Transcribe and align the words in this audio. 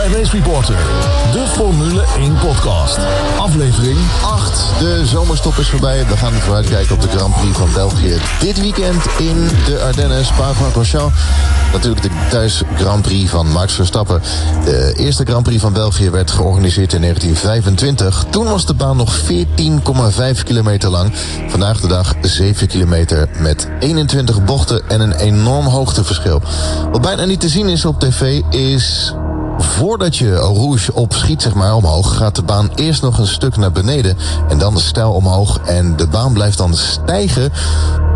bij 0.00 0.08
Race 0.08 0.36
Reporter, 0.36 0.76
de 1.32 1.46
Formule 1.46 2.04
1 2.16 2.34
podcast. 2.38 2.98
Aflevering 3.38 3.98
8. 4.22 4.78
De 4.78 5.06
zomerstop 5.06 5.56
is 5.56 5.68
voorbij. 5.68 6.06
We 6.06 6.16
gaan 6.16 6.32
vooruitkijken 6.32 6.94
op 6.94 7.00
de 7.00 7.08
Grand 7.08 7.34
Prix 7.36 7.58
van 7.58 7.72
België. 7.72 8.16
Dit 8.40 8.60
weekend 8.60 9.04
in 9.18 9.48
de 9.66 9.80
Ardennen, 9.80 10.24
Spa-Francorchamps. 10.24 11.20
Natuurlijk 11.72 12.02
de 12.02 12.10
thuis 12.30 12.62
Grand 12.76 13.02
Prix 13.02 13.30
van 13.30 13.52
Max 13.52 13.72
Verstappen. 13.72 14.22
De 14.64 14.92
eerste 14.96 15.24
Grand 15.24 15.42
Prix 15.42 15.60
van 15.60 15.72
België 15.72 16.10
werd 16.10 16.30
georganiseerd 16.30 16.92
in 16.92 17.00
1925. 17.00 18.24
Toen 18.30 18.44
was 18.44 18.66
de 18.66 18.74
baan 18.74 18.96
nog 18.96 19.18
14,5 19.18 20.42
kilometer 20.44 20.90
lang. 20.90 21.12
Vandaag 21.48 21.80
de 21.80 21.88
dag 21.88 22.14
7 22.20 22.66
kilometer 22.66 23.28
met 23.38 23.68
21 23.78 24.44
bochten 24.44 24.82
en 24.88 25.00
een 25.00 25.14
enorm 25.14 25.66
hoogteverschil. 25.66 26.42
Wat 26.92 27.00
bijna 27.00 27.24
niet 27.24 27.40
te 27.40 27.48
zien 27.48 27.68
is 27.68 27.84
op 27.84 28.00
tv 28.00 28.40
is 28.50 29.14
voordat 29.64 30.16
je 30.16 30.34
Rouge 30.34 30.94
opschiet, 30.94 31.42
zeg 31.42 31.54
maar, 31.54 31.74
omhoog, 31.74 32.16
gaat 32.16 32.36
de 32.36 32.42
baan 32.42 32.70
eerst 32.74 33.02
nog 33.02 33.18
een 33.18 33.26
stuk 33.26 33.56
naar 33.56 33.72
beneden 33.72 34.16
en 34.48 34.58
dan 34.58 34.78
stijl 34.78 35.12
omhoog. 35.12 35.58
En 35.58 35.96
de 35.96 36.06
baan 36.06 36.32
blijft 36.32 36.58
dan 36.58 36.74
stijgen 36.74 37.52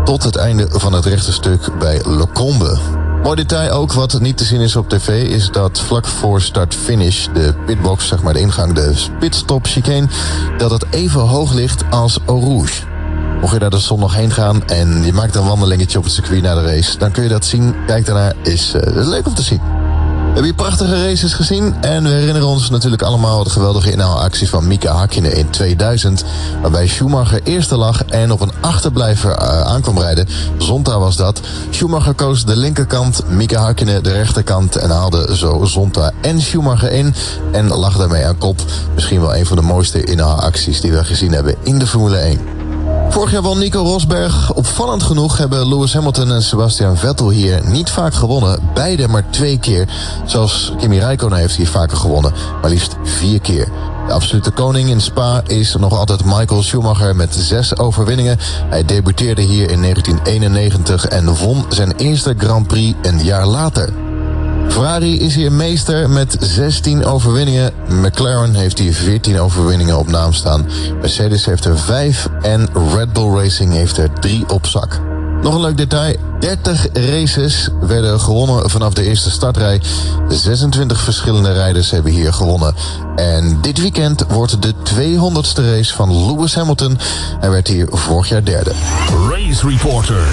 tot 0.03 0.23
het 0.23 0.35
einde 0.35 0.67
van 0.71 0.93
het 0.93 1.05
rechte 1.05 1.33
stuk 1.33 1.79
bij 1.79 2.01
Le 2.05 2.27
Combe. 2.33 2.77
Mooi 3.23 3.35
detail 3.35 3.71
ook, 3.71 3.93
wat 3.93 4.19
niet 4.19 4.37
te 4.37 4.43
zien 4.43 4.61
is 4.61 4.75
op 4.75 4.89
tv, 4.89 5.29
is 5.29 5.49
dat 5.51 5.79
vlak 5.79 6.05
voor 6.05 6.41
start-finish 6.41 7.27
de 7.33 7.53
pitbox, 7.65 8.07
zeg 8.07 8.23
maar 8.23 8.33
de 8.33 8.39
ingang, 8.39 8.73
de 8.73 8.93
pitstop 9.19 9.65
chicane, 9.65 10.07
dat 10.57 10.71
het 10.71 10.85
even 10.89 11.21
hoog 11.21 11.53
ligt 11.53 11.83
als 11.89 12.19
Eau 12.25 12.45
Rouge. 12.45 12.83
Mocht 13.41 13.53
je 13.53 13.59
daar 13.59 13.69
de 13.69 13.79
zondag 13.79 14.15
heen 14.15 14.31
gaan 14.31 14.67
en 14.67 15.03
je 15.05 15.13
maakt 15.13 15.35
een 15.35 15.45
wandelingetje 15.45 15.97
op 15.97 16.03
het 16.03 16.13
circuit 16.13 16.41
naar 16.41 16.55
de 16.55 16.61
race, 16.61 16.97
dan 16.97 17.11
kun 17.11 17.23
je 17.23 17.29
dat 17.29 17.45
zien. 17.45 17.75
Kijk 17.87 18.05
daarnaar, 18.05 18.33
is, 18.43 18.73
is 18.73 19.05
leuk 19.05 19.27
om 19.27 19.33
te 19.33 19.41
zien. 19.41 19.74
We 20.35 20.41
hebben 20.41 20.59
hier 20.59 20.65
prachtige 20.69 21.07
races 21.07 21.33
gezien 21.33 21.75
en 21.81 22.03
we 22.03 22.09
herinneren 22.09 22.47
ons 22.47 22.69
natuurlijk 22.69 23.01
allemaal 23.01 23.43
de 23.43 23.49
geweldige 23.49 23.91
inhaalactie 23.91 24.49
van 24.49 24.67
Mika 24.67 24.93
Hakkinen 24.93 25.35
in 25.35 25.49
2000. 25.49 26.23
Waarbij 26.61 26.87
Schumacher 26.87 27.41
eerste 27.43 27.77
lag 27.77 28.05
en 28.05 28.31
op 28.31 28.41
een 28.41 28.51
achterblijver 28.61 29.29
uh, 29.29 29.61
aankwam 29.61 29.99
rijden. 29.99 30.27
Zonta 30.57 30.99
was 30.99 31.15
dat. 31.15 31.41
Schumacher 31.69 32.13
koos 32.13 32.45
de 32.45 32.57
linkerkant, 32.57 33.29
Mika 33.29 33.61
Hakkinen 33.61 34.03
de 34.03 34.11
rechterkant 34.11 34.75
en 34.75 34.89
haalde 34.89 35.37
zo 35.37 35.65
Zonta 35.65 36.11
en 36.21 36.41
Schumacher 36.41 36.91
in. 36.91 37.13
En 37.51 37.67
lag 37.67 37.97
daarmee 37.97 38.25
aan 38.25 38.37
kop. 38.37 38.59
Misschien 38.93 39.21
wel 39.21 39.35
een 39.35 39.45
van 39.45 39.57
de 39.57 39.63
mooiste 39.63 40.03
inhaalacties 40.03 40.81
die 40.81 40.91
we 40.91 41.03
gezien 41.03 41.31
hebben 41.31 41.55
in 41.63 41.79
de 41.79 41.87
Formule 41.87 42.17
1. 42.17 42.54
Vorig 43.15 43.31
jaar 43.31 43.41
won 43.41 43.59
Nico 43.59 43.81
Rosberg. 43.81 44.53
Opvallend 44.53 45.03
genoeg 45.03 45.37
hebben 45.37 45.67
Lewis 45.67 45.93
Hamilton 45.93 46.31
en 46.31 46.43
Sebastian 46.43 46.97
Vettel 46.97 47.29
hier 47.29 47.67
niet 47.67 47.89
vaak 47.89 48.13
gewonnen. 48.13 48.59
Beide 48.73 49.07
maar 49.07 49.29
twee 49.29 49.59
keer. 49.59 49.87
Zoals 50.25 50.73
Kimi 50.77 50.99
Räikkönen 50.99 51.37
heeft 51.37 51.55
hier 51.55 51.67
vaker 51.67 51.97
gewonnen. 51.97 52.33
Maar 52.61 52.69
liefst 52.69 52.95
vier 53.03 53.41
keer. 53.41 53.67
De 54.07 54.13
absolute 54.13 54.51
koning 54.51 54.89
in 54.89 55.01
Spa 55.01 55.41
is 55.47 55.75
nog 55.75 55.97
altijd 55.97 56.25
Michael 56.25 56.63
Schumacher 56.63 57.15
met 57.15 57.35
zes 57.35 57.77
overwinningen. 57.77 58.37
Hij 58.69 58.85
debuteerde 58.85 59.41
hier 59.41 59.71
in 59.71 59.81
1991 59.81 61.05
en 61.05 61.35
won 61.35 61.65
zijn 61.69 61.93
eerste 61.97 62.33
Grand 62.37 62.67
Prix 62.67 62.97
een 63.01 63.23
jaar 63.23 63.45
later. 63.45 64.04
Ferrari 64.75 65.19
is 65.19 65.35
hier 65.35 65.51
meester 65.51 66.09
met 66.09 66.37
16 66.39 67.05
overwinningen. 67.05 67.73
McLaren 67.87 68.53
heeft 68.53 68.79
hier 68.79 68.93
14 68.93 69.39
overwinningen 69.39 69.97
op 69.97 70.07
naam 70.07 70.33
staan. 70.33 70.67
Mercedes 70.99 71.45
heeft 71.45 71.65
er 71.65 71.79
5 71.79 72.27
en 72.41 72.69
Red 72.93 73.13
Bull 73.13 73.35
Racing 73.35 73.73
heeft 73.73 73.97
er 73.97 74.09
3 74.19 74.49
op 74.49 74.65
zak. 74.65 75.01
Nog 75.41 75.55
een 75.55 75.61
leuk 75.61 75.77
detail. 75.77 76.34
30 76.39 76.87
races 76.93 77.69
werden 77.81 78.19
gewonnen 78.19 78.69
vanaf 78.69 78.93
de 78.93 79.03
eerste 79.03 79.31
startrij. 79.31 79.81
26 80.29 80.99
verschillende 80.99 81.53
rijders 81.53 81.91
hebben 81.91 82.11
hier 82.11 82.33
gewonnen. 82.33 82.75
En 83.15 83.57
dit 83.61 83.81
weekend 83.81 84.25
wordt 84.27 84.61
de 84.61 84.73
200ste 84.93 85.63
race 85.63 85.93
van 85.93 86.25
Lewis 86.25 86.55
Hamilton. 86.55 86.97
Hij 87.39 87.49
werd 87.49 87.67
hier 87.67 87.87
vorig 87.89 88.29
jaar 88.29 88.43
derde. 88.43 88.71
Race 89.29 89.67
Reporter, 89.67 90.23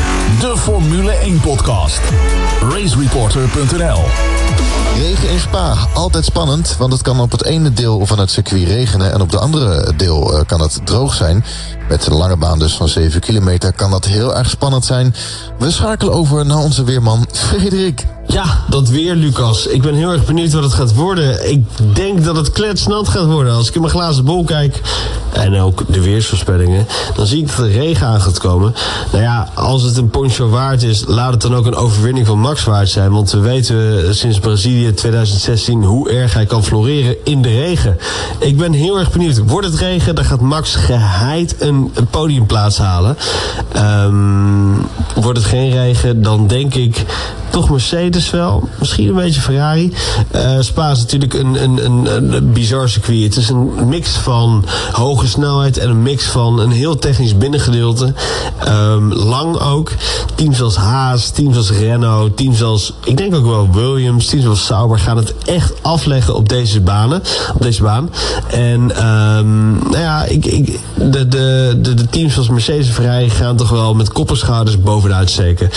de 0.41 0.55
Formule 0.57 1.13
1 1.13 1.41
podcast. 1.41 2.01
Racereporter.nl 2.71 4.01
Regen 4.97 5.31
in 5.31 5.41
Spa, 5.41 5.75
altijd 5.95 6.25
spannend, 6.25 6.77
want 6.79 6.93
het 6.93 7.03
kan 7.03 7.21
op 7.21 7.31
het 7.31 7.45
ene 7.45 7.73
deel 7.73 8.07
van 8.07 8.19
het 8.19 8.31
circuit 8.31 8.69
regenen 8.69 9.13
en 9.13 9.21
op 9.21 9.31
de 9.31 9.39
andere 9.39 9.93
deel 9.97 10.35
uh, 10.35 10.41
kan 10.47 10.61
het 10.61 10.81
droog 10.85 11.15
zijn. 11.15 11.45
Met 11.89 12.07
een 12.07 12.17
lange 12.17 12.37
baan 12.37 12.59
dus 12.59 12.75
van 12.75 12.89
7 12.89 13.21
kilometer 13.21 13.73
kan 13.73 13.91
dat 13.91 14.05
heel 14.05 14.37
erg 14.37 14.51
spannend 14.51 14.85
zijn. 14.85 15.15
We 15.59 15.71
over 16.01 16.47
naar 16.47 16.59
onze 16.59 16.85
weerman 16.85 17.27
Frederik. 17.33 18.07
Ja, 18.27 18.65
dat 18.69 18.89
weer, 18.89 19.15
Lucas. 19.15 19.67
Ik 19.67 19.83
ben 19.83 19.95
heel 19.95 20.11
erg 20.11 20.25
benieuwd 20.25 20.53
wat 20.53 20.63
het 20.63 20.73
gaat 20.73 20.95
worden. 20.95 21.51
Ik 21.51 21.65
denk 21.93 22.25
dat 22.25 22.37
het 22.37 22.53
kletsnat 22.53 23.09
gaat 23.09 23.27
worden. 23.27 23.53
Als 23.53 23.69
ik 23.69 23.75
in 23.75 23.81
mijn 23.81 23.93
glazen 23.93 24.25
bol 24.25 24.45
kijk, 24.45 24.81
en 25.33 25.61
ook 25.61 25.83
de 25.89 26.03
weersvoorspellingen, 26.03 26.87
dan 27.15 27.27
zie 27.27 27.41
ik 27.41 27.47
dat 27.47 27.59
er 27.59 27.71
regen 27.71 28.07
aan 28.07 28.21
gaat 28.21 28.39
komen. 28.39 28.75
Nou 29.13 29.23
ja, 29.23 29.49
als 29.55 29.83
het 29.83 29.97
een 29.97 30.11
poncho 30.11 30.49
waard 30.49 30.83
is, 30.83 31.05
laat 31.07 31.33
het 31.33 31.43
dan 31.43 31.55
ook 31.55 31.67
een 31.67 31.75
overwinning 31.75 32.27
van 32.27 32.39
Max 32.39 32.65
waard 32.65 32.89
zijn. 32.89 33.13
Want 33.13 33.31
we 33.31 33.39
weten 33.39 34.15
sinds 34.15 34.39
Brazilië 34.39 34.95
2016 34.95 35.85
hoe 35.85 36.11
erg 36.11 36.35
hij 36.35 36.47
kan 36.47 36.65
floreren 36.65 37.17
in 37.25 37.43
de 37.43 37.49
regen. 37.49 37.99
Ik 38.39 38.57
ben 38.57 38.73
heel 38.73 38.99
erg 38.99 39.13
benieuwd. 39.13 39.39
Wordt 39.47 39.67
het 39.67 39.79
regen, 39.79 40.15
dan 40.15 40.25
gaat 40.25 40.41
Max 40.41 40.75
geheid 40.75 41.57
een, 41.59 41.93
podiumplaats 42.11 42.79
halen. 42.79 43.17
Um, 43.77 44.87
wordt 45.15 45.39
het 45.39 45.47
geen 45.47 45.71
regen, 45.71 46.23
dan 46.23 46.47
denk 46.47 46.75
ik 46.75 47.05
toch 47.53 47.71
Mercedes 47.71 48.31
wel. 48.31 48.69
Misschien 48.79 49.09
een 49.09 49.15
beetje 49.15 49.41
Ferrari. 49.41 49.93
Uh, 50.35 50.61
Spa 50.61 50.91
is 50.91 50.99
natuurlijk 50.99 51.35
een, 51.35 51.63
een, 51.63 52.15
een, 52.15 52.53
bizar 52.53 52.89
circuit. 52.89 53.23
Het 53.23 53.37
is 53.37 53.49
een 53.49 53.89
mix 53.89 54.11
van 54.11 54.65
hoge 54.93 55.27
snelheid 55.27 55.79
en 55.79 55.91
een 55.91 56.03
mix 56.03 56.25
van 56.25 56.59
een 56.59 56.71
heel 56.71 56.97
technisch 56.97 57.37
binnengedeelte. 57.37 58.15
Um, 58.69 59.13
lang 59.13 59.59
ook. 59.59 59.93
Teams 60.35 60.63
als 60.63 60.77
Haas, 60.77 61.31
teams 61.31 61.57
als 61.57 61.71
Renault, 61.71 62.37
teams 62.37 62.63
als, 62.63 62.93
ik 63.05 63.17
denk 63.17 63.35
ook 63.35 63.47
wel 63.47 63.69
Williams, 63.73 64.27
teams 64.27 64.47
als 64.47 64.65
Sauber 64.65 64.99
gaan 64.99 65.17
het 65.17 65.35
echt 65.45 65.73
afleggen 65.83 66.35
op 66.35 66.49
deze 66.49 66.81
banen. 66.81 67.23
Op 67.55 67.63
deze 67.63 67.83
baan. 67.83 68.11
En 68.51 69.07
um, 69.07 69.73
nou 69.73 69.99
ja, 69.99 70.25
ik, 70.25 70.47
ik, 70.47 70.81
de, 70.95 71.29
de, 71.29 71.79
de, 71.81 72.07
teams 72.11 72.33
zoals 72.33 72.49
Mercedes 72.49 72.87
en 72.87 72.93
Ferrari 72.93 73.31
gaan 73.31 73.57
toch 73.57 73.71
wel 73.71 73.95
met 73.95 74.13
kopperschouders 74.13 74.81
bovenuit 74.81 75.31
steken. 75.31 75.69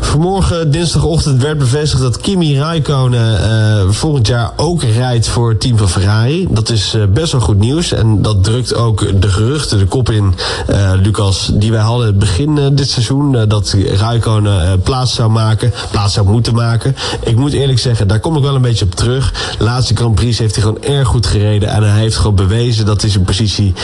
Vanmorgen, 0.00 0.70
dinsdagochtend, 0.70 1.42
werd 1.42 1.58
bevestigd 1.58 2.02
dat 2.02 2.20
Kimi 2.20 2.58
Räikkönen 2.58 3.40
uh, 3.40 3.90
volgend 3.90 4.26
jaar 4.26 4.52
ook 4.56 4.82
rijdt 4.82 5.28
voor 5.28 5.48
het 5.48 5.60
team 5.60 5.78
van 5.78 5.88
Ferrari. 5.88 6.46
Dat 6.50 6.70
is 6.70 6.94
uh, 6.94 7.02
best 7.12 7.32
wel 7.32 7.40
goed 7.40 7.58
nieuws. 7.58 7.92
En 7.92 8.22
dat 8.22 8.44
drukt 8.44 8.74
ook 8.74 9.20
de 9.20 9.28
geruchten 9.28 9.78
de 9.78 9.86
kop 9.86 10.10
in, 10.10 10.34
uh, 10.70 10.90
Lucas, 11.02 11.50
die 11.54 11.70
wij 11.70 11.80
hadden 11.80 12.18
begin 12.18 12.74
dit 12.74 12.90
seizoen. 12.90 13.48
dat 13.48 13.65
Räikkönen 13.72 14.80
plaats 14.80 15.14
zou 15.14 15.30
maken, 15.30 15.72
plaats 15.90 16.14
zou 16.14 16.30
moeten 16.30 16.54
maken. 16.54 16.96
Ik 17.24 17.36
moet 17.36 17.52
eerlijk 17.52 17.78
zeggen, 17.78 18.08
daar 18.08 18.20
kom 18.20 18.36
ik 18.36 18.42
wel 18.42 18.54
een 18.54 18.62
beetje 18.62 18.84
op 18.84 18.94
terug. 18.94 19.32
De 19.58 19.64
laatste 19.64 19.94
Grand 19.94 20.14
Prix 20.14 20.38
heeft 20.38 20.54
hij 20.54 20.64
gewoon 20.64 20.82
erg 20.82 21.08
goed 21.08 21.26
gereden. 21.26 21.68
En 21.68 21.82
hij 21.82 22.00
heeft 22.00 22.16
gewoon 22.16 22.34
bewezen 22.34 22.86
dat 22.86 23.00
hij 23.00 23.10
zijn 23.10 23.24
positie 23.24 23.74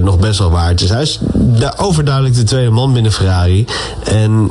nog 0.00 0.18
best 0.18 0.38
wel 0.38 0.50
waard 0.50 0.80
is. 0.80 0.88
Hij 0.88 1.02
is 1.02 1.20
overduidelijk 1.76 2.34
de 2.34 2.42
tweede 2.42 2.70
man 2.70 2.92
binnen 2.92 3.12
Ferrari. 3.12 3.66
En 4.04 4.50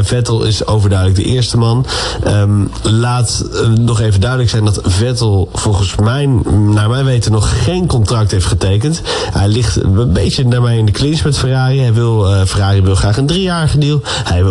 Vettel 0.00 0.42
is 0.42 0.66
overduidelijk 0.66 1.18
de 1.18 1.24
eerste 1.24 1.56
man. 1.56 1.86
Um, 2.26 2.70
laat 2.82 3.44
nog 3.80 4.00
even 4.00 4.20
duidelijk 4.20 4.50
zijn 4.50 4.64
dat 4.64 4.80
Vettel 4.82 5.48
volgens 5.52 5.94
mij, 5.94 6.26
naar 6.50 6.88
mijn 6.88 7.04
weten, 7.04 7.32
nog 7.32 7.64
geen 7.64 7.86
contract 7.86 8.30
heeft 8.30 8.46
getekend. 8.46 9.00
Hij 9.32 9.48
ligt 9.48 9.82
een 9.82 10.12
beetje 10.12 10.44
naar 10.44 10.62
mij 10.62 10.78
in 10.78 10.86
de 10.86 10.92
clinch 10.92 11.24
met 11.24 11.38
Ferrari. 11.38 11.80
Hij 11.80 11.92
wil, 11.92 12.46
Ferrari 12.46 12.82
wil 12.82 12.94
graag 12.94 13.16
een 13.16 13.26
driejarige 13.26 13.78
deal. 13.78 13.93
Hij 14.02 14.44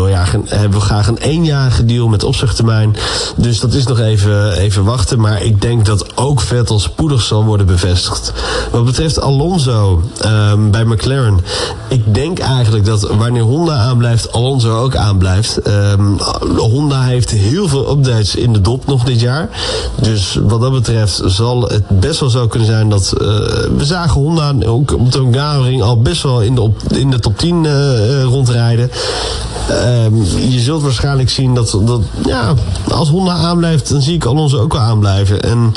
wil, 0.69 0.79
graag 0.79 1.07
een 1.07 1.17
eenjarige 1.17 1.85
deal 1.85 2.07
met 2.07 2.23
opzichttermijn. 2.23 2.95
Dus 3.35 3.59
dat 3.59 3.73
is 3.73 3.85
nog 3.85 3.99
even, 3.99 4.57
even 4.57 4.83
wachten. 4.83 5.19
Maar 5.19 5.43
ik 5.43 5.61
denk 5.61 5.85
dat 5.85 6.17
ook 6.17 6.41
Vettel 6.41 6.79
spoedig 6.79 7.21
zal 7.21 7.43
worden 7.43 7.65
bevestigd. 7.65 8.33
Wat 8.71 8.85
betreft 8.85 9.21
Alonso 9.21 10.03
um, 10.25 10.71
bij 10.71 10.83
McLaren. 10.83 11.39
Ik 11.87 12.13
denk 12.13 12.39
eigenlijk 12.39 12.85
dat 12.85 13.09
wanneer 13.17 13.41
Honda 13.41 13.75
aanblijft, 13.75 14.31
Alonso 14.31 14.81
ook 14.83 14.95
aanblijft. 14.95 15.67
Um, 15.67 16.17
Honda 16.57 17.01
heeft 17.01 17.29
heel 17.29 17.67
veel 17.67 17.91
updates 17.91 18.35
in 18.35 18.53
de 18.53 18.61
dop 18.61 18.85
nog 18.85 19.03
dit 19.03 19.19
jaar. 19.19 19.49
Dus 20.01 20.39
wat 20.43 20.61
dat 20.61 20.71
betreft 20.71 21.21
zal 21.25 21.61
het 21.61 21.83
best 21.87 22.19
wel 22.19 22.29
zo 22.29 22.47
kunnen 22.47 22.67
zijn 22.67 22.89
dat... 22.89 23.13
Uh, 23.13 23.27
we 23.77 23.85
zagen 23.85 24.21
Honda 24.21 24.53
ook 24.65 24.93
op 24.93 25.11
de 25.11 25.17
Hungaroring 25.17 25.81
al 25.81 26.01
best 26.01 26.23
wel 26.23 26.41
in 26.41 26.55
de, 26.55 26.69
in 26.87 27.09
de 27.09 27.19
top 27.19 27.37
10 27.37 27.63
uh, 27.63 28.23
rondrijden. 28.23 28.91
Ehm, 29.69 30.15
je 30.49 30.59
zult 30.59 30.81
waarschijnlijk 30.81 31.29
zien 31.29 31.53
dat, 31.53 31.77
dat 31.85 32.01
ja, 32.25 32.53
als 32.87 33.09
Honda 33.09 33.33
aanblijft, 33.33 33.89
dan 33.89 34.01
zie 34.01 34.15
ik 34.15 34.25
Alonso 34.25 34.59
ook 34.59 34.73
wel 34.73 34.81
aanblijven. 34.81 35.41
En 35.41 35.73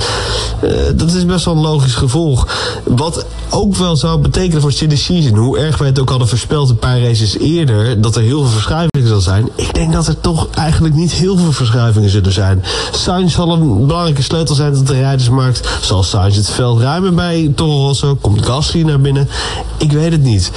uh, 0.64 0.70
dat 0.94 1.12
is 1.12 1.26
best 1.26 1.44
wel 1.44 1.54
een 1.54 1.60
logisch 1.60 1.94
gevolg. 1.94 2.48
Wat 2.84 3.26
ook 3.50 3.76
wel 3.76 3.96
zou 3.96 4.18
betekenen 4.18 4.60
voor 4.60 4.72
City 4.72 4.96
Season, 4.96 5.36
hoe 5.36 5.58
erg 5.58 5.78
wij 5.78 5.88
het 5.88 5.98
ook 5.98 6.08
hadden 6.08 6.28
voorspeld 6.28 6.70
een 6.70 6.78
paar 6.78 7.00
races 7.00 7.38
eerder, 7.38 8.00
dat 8.00 8.16
er 8.16 8.22
heel 8.22 8.40
veel 8.42 8.50
verschuivingen 8.50 9.08
zal 9.08 9.20
zijn. 9.20 9.48
Ik 9.54 9.74
denk 9.74 9.92
dat 9.92 10.06
er 10.06 10.20
toch 10.20 10.48
eigenlijk 10.50 10.94
niet 10.94 11.12
heel 11.12 11.36
veel 11.36 11.52
verschuivingen 11.52 12.10
zullen 12.10 12.32
zijn. 12.32 12.64
Sainz 12.90 13.34
zal 13.34 13.52
een 13.52 13.86
belangrijke 13.86 14.22
sleutel 14.22 14.54
zijn 14.54 14.72
tot 14.72 14.86
de 14.86 14.98
rijdersmarkt. 14.98 15.68
Zal 15.80 16.02
Sainz 16.02 16.36
het 16.36 16.50
veld 16.50 16.80
ruimen 16.80 17.14
bij 17.14 17.52
Toro 17.54 17.86
Rosso? 17.86 18.16
Komt 18.20 18.46
Gasly 18.46 18.82
naar 18.82 19.00
binnen? 19.00 19.28
Ik 19.76 19.92
weet 19.92 20.12
het 20.12 20.22
niet. 20.22 20.50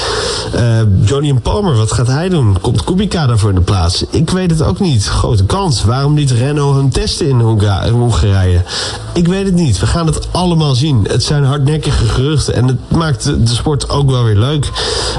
Uh, 0.56 0.62
Johnny 1.06 1.30
en 1.30 1.42
Palmer, 1.42 1.76
wat 1.76 1.92
gaat 1.92 2.08
hij 2.08 2.30
doen? 2.30 2.58
Komt 2.62 2.84
Kubica 2.84 3.19
daarvoor 3.28 3.50
in 3.50 3.56
de 3.56 3.62
plaats? 3.62 4.06
Ik 4.10 4.30
weet 4.30 4.50
het 4.50 4.62
ook 4.62 4.80
niet. 4.80 5.06
Grote 5.06 5.46
kans. 5.46 5.84
Waarom 5.84 6.14
niet 6.14 6.32
Renault 6.32 6.76
hun 6.76 6.90
testen 6.90 7.28
in 7.28 7.40
Hongarije? 7.92 8.64
Ik 9.20 9.28
weet 9.28 9.46
het 9.46 9.56
niet. 9.56 9.80
We 9.80 9.88
gaan 9.88 10.06
het 10.06 10.28
allemaal 10.32 10.76
zien. 10.76 11.06
Het 11.10 11.24
zijn 11.24 11.44
hardnekkige 11.44 12.06
geruchten 12.06 12.54
en 12.54 12.68
het 12.68 12.78
maakt 12.90 13.24
de 13.24 13.54
sport 13.54 13.90
ook 13.90 14.10
wel 14.10 14.24
weer 14.24 14.36
leuk. 14.36 14.72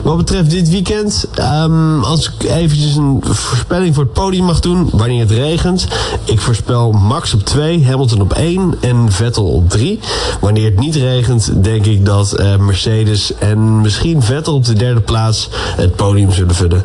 Wat 0.02 0.16
betreft 0.16 0.50
dit 0.50 0.70
weekend, 0.70 1.26
um, 1.38 2.04
als 2.04 2.30
ik 2.30 2.50
eventjes 2.50 2.96
een 2.96 3.20
voorspelling 3.22 3.94
voor 3.94 4.04
het 4.04 4.12
podium 4.12 4.44
mag 4.44 4.60
doen, 4.60 4.88
wanneer 4.92 5.20
het 5.20 5.30
regent. 5.30 5.86
Ik 6.24 6.40
voorspel 6.40 6.92
Max 6.92 7.34
op 7.34 7.44
2, 7.44 7.84
Hamilton 7.84 8.20
op 8.20 8.32
1 8.32 8.74
en 8.80 9.12
Vettel 9.12 9.44
op 9.44 9.70
3. 9.70 10.00
Wanneer 10.40 10.64
het 10.64 10.80
niet 10.80 10.94
regent, 10.94 11.64
denk 11.64 11.86
ik 11.86 12.04
dat 12.04 12.40
uh, 12.40 12.56
Mercedes 12.56 13.34
en 13.34 13.80
misschien 13.80 14.22
Vettel 14.22 14.54
op 14.54 14.64
de 14.64 14.74
derde 14.74 15.00
plaats 15.00 15.48
het 15.76 15.96
podium 15.96 16.32
zullen 16.32 16.54
vullen. 16.54 16.84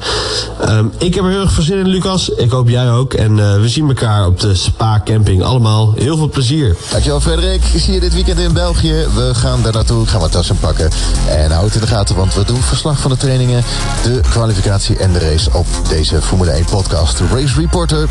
Um, 0.69 0.91
ik 0.97 1.15
heb 1.15 1.23
er 1.23 1.29
heel 1.29 1.41
erg 1.41 1.51
veel 1.51 1.63
zin 1.63 1.77
in, 1.77 1.87
Lucas. 1.87 2.29
Ik 2.29 2.49
hoop 2.49 2.69
jij 2.69 2.91
ook. 2.91 3.13
En 3.13 3.37
uh, 3.37 3.59
we 3.59 3.69
zien 3.69 3.87
elkaar 3.87 4.27
op 4.27 4.39
de 4.39 4.55
Spa 4.55 5.01
Camping. 5.03 5.43
Allemaal 5.43 5.93
heel 5.97 6.17
veel 6.17 6.29
plezier. 6.29 6.75
Dankjewel, 7.05 7.35
Frederik. 7.35 7.63
Ik 7.73 7.81
zie 7.81 7.93
je 7.93 7.99
dit 7.99 8.13
weekend 8.13 8.39
in 8.39 8.53
België. 8.53 9.07
We 9.13 9.31
gaan 9.33 9.61
daar 9.61 9.73
naartoe. 9.73 10.05
Gaan 10.05 10.21
we 10.21 10.29
tassen 10.29 10.57
pakken. 10.57 10.89
En 11.29 11.51
houd 11.51 11.75
in 11.75 11.81
de 11.81 11.87
gaten, 11.87 12.15
want 12.15 12.33
we 12.33 12.45
doen 12.45 12.61
verslag 12.61 12.99
van 12.99 13.11
de 13.11 13.17
trainingen, 13.17 13.63
de 14.03 14.21
kwalificatie 14.29 14.97
en 14.97 15.13
de 15.13 15.19
race 15.19 15.49
op 15.53 15.65
deze 15.89 16.21
Formule 16.21 16.51
1 16.51 16.65
podcast. 16.65 17.19
Race 17.19 17.59
Reporter. 17.59 18.09